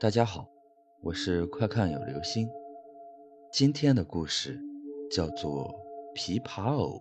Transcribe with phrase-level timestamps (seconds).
[0.00, 0.50] 大家好，
[1.00, 2.50] 我是快看有流星。
[3.52, 4.60] 今天的故事
[5.08, 5.72] 叫做
[6.16, 7.00] 《琵琶偶》。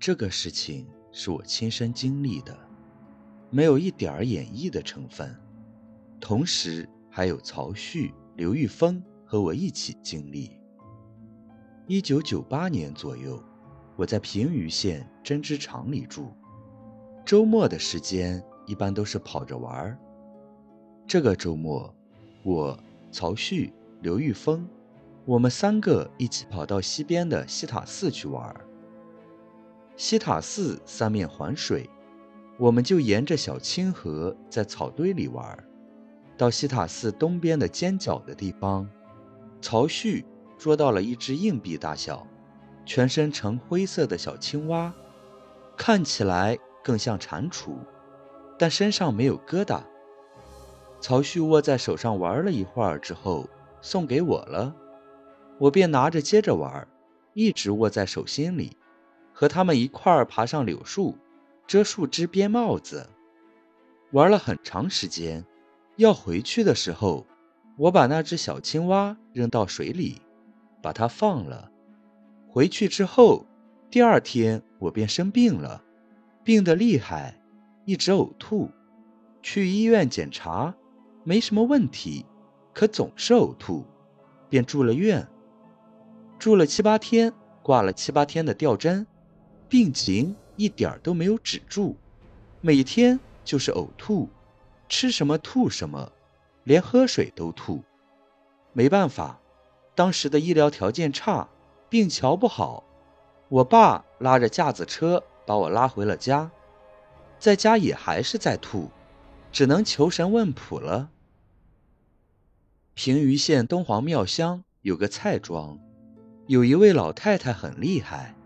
[0.00, 2.56] 这个事情是我亲身经历的，
[3.50, 5.36] 没有一点儿演绎的成分。
[6.18, 10.58] 同时还有曹旭、刘玉峰和我一起经历。
[11.86, 13.40] 一九九八年左右，
[13.94, 16.32] 我在平舆县针织厂里住。
[17.30, 19.96] 周末的时间一般都是跑着玩儿。
[21.06, 21.94] 这个周末，
[22.42, 22.76] 我、
[23.12, 23.72] 曹旭、
[24.02, 24.68] 刘玉峰，
[25.24, 28.66] 我们三个一起跑到西边的西塔寺去玩儿。
[29.96, 31.88] 西塔寺三面环水，
[32.58, 35.64] 我们就沿着小清河在草堆里玩儿。
[36.36, 38.90] 到西塔寺东边的尖角的地方，
[39.62, 40.24] 曹旭
[40.58, 42.26] 捉到了一只硬币大小、
[42.84, 44.92] 全身呈灰色的小青蛙，
[45.76, 46.58] 看起来。
[46.82, 47.72] 更像蟾蜍，
[48.58, 49.82] 但身上没有疙瘩。
[51.00, 53.48] 曹旭握在手上玩了一会儿之后，
[53.80, 54.74] 送给我了，
[55.58, 56.86] 我便拿着接着玩，
[57.32, 58.76] 一直握在手心里，
[59.32, 61.16] 和他们一块儿爬上柳树，
[61.66, 63.08] 遮树枝编帽子，
[64.12, 65.44] 玩了很长时间。
[65.96, 67.26] 要回去的时候，
[67.76, 70.20] 我把那只小青蛙扔到水里，
[70.82, 71.70] 把它放了。
[72.48, 73.46] 回去之后，
[73.90, 75.82] 第二天我便生病了。
[76.50, 77.40] 病得厉害，
[77.84, 78.68] 一直呕吐，
[79.40, 80.74] 去医院检查，
[81.22, 82.26] 没什么问题，
[82.74, 83.84] 可总是呕吐，
[84.48, 85.28] 便住了院，
[86.40, 87.32] 住了七八天，
[87.62, 89.06] 挂了七八天的吊针，
[89.68, 91.94] 病情一点都没有止住，
[92.60, 94.28] 每天就是呕吐，
[94.88, 96.10] 吃什么吐什么，
[96.64, 97.80] 连喝水都吐，
[98.72, 99.38] 没办法，
[99.94, 101.48] 当时的医疗条件差，
[101.88, 102.82] 病瞧不好，
[103.48, 105.22] 我爸拉着架子车。
[105.50, 106.48] 把我拉回了家，
[107.40, 108.88] 在家也还是在吐，
[109.50, 111.10] 只能求神问卜了。
[112.94, 115.76] 平舆县东皇庙乡有个蔡庄，
[116.46, 118.36] 有一位老太太很厉害，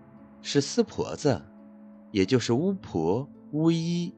[0.40, 1.42] 是四婆子，
[2.10, 4.14] 也就是巫婆、巫医，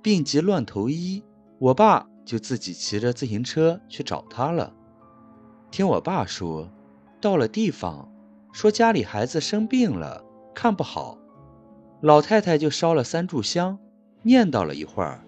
[0.00, 1.24] 病急乱投医，
[1.58, 4.72] 我爸就自己骑着自行车去找她了。
[5.72, 6.70] 听我爸说，
[7.20, 8.08] 到了地方，
[8.52, 10.24] 说家里孩子生病了，
[10.54, 11.18] 看不好。
[12.00, 13.76] 老太太就烧了三炷香，
[14.22, 15.20] 念叨了一会儿，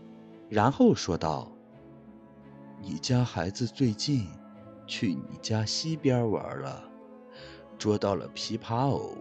[0.49, 1.51] 然后说道
[2.81, 4.29] ：“你家孩子最近
[4.87, 6.85] 去你家西边玩了，
[7.77, 9.17] 捉到了琵琶藕。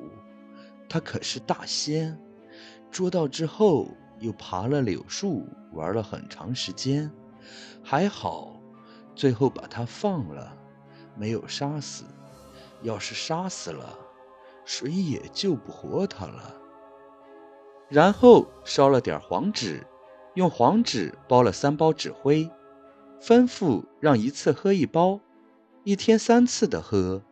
[0.87, 2.15] 他可是大仙，
[2.91, 3.87] 捉到之后
[4.19, 7.09] 又爬了柳树玩了很长时间，
[7.83, 8.61] 还好，
[9.15, 10.55] 最后把他放了，
[11.15, 12.03] 没有杀死。
[12.83, 13.97] 要是杀死了，
[14.65, 16.57] 谁也救不活他了。”
[17.89, 19.85] 然后烧了点黄纸，
[20.35, 22.49] 用黄纸包了三包纸灰，
[23.19, 25.19] 吩咐让一次喝一包，
[25.83, 27.23] 一天三次的喝，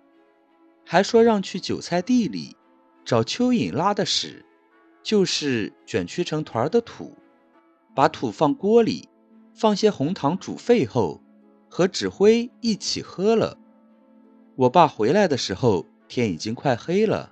[0.83, 2.57] 还说让去韭菜地里
[3.05, 4.43] 找蚯蚓拉的屎，
[5.03, 7.15] 就是卷曲成团的土，
[7.95, 9.07] 把土放锅里，
[9.53, 11.21] 放些红糖煮沸后，
[11.69, 13.57] 和纸灰一起喝了。
[14.55, 17.31] 我爸回来的时候，天已经快黑了。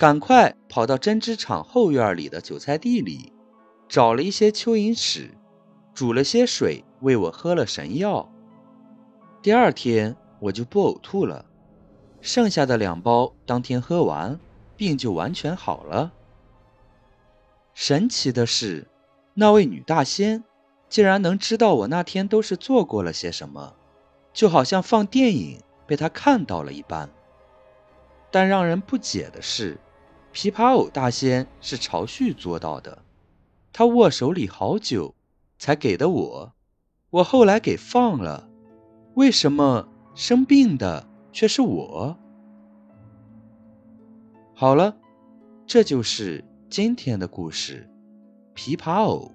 [0.00, 3.34] 赶快跑到针织厂后院里的韭菜地里，
[3.86, 5.30] 找了一些蚯蚓屎，
[5.92, 8.26] 煮了些水喂我喝了神药。
[9.42, 11.44] 第二天我就不呕吐了，
[12.22, 14.40] 剩下的两包当天喝完，
[14.74, 16.10] 病就完全好了。
[17.74, 18.88] 神奇的是，
[19.34, 20.42] 那位女大仙
[20.88, 23.74] 竟然能知道我那天都是做过了些什么，
[24.32, 27.10] 就好像放电影被她看到了一般。
[28.30, 29.76] 但让人不解的是。
[30.32, 33.02] 琵琶藕大仙是朝旭做到的，
[33.72, 35.14] 他握手里好久，
[35.58, 36.52] 才给的我，
[37.10, 38.48] 我后来给放了，
[39.14, 42.16] 为什么生病的却是我？
[44.54, 44.96] 好了，
[45.66, 47.88] 这就是今天的故事，
[48.54, 49.32] 琵琶藕。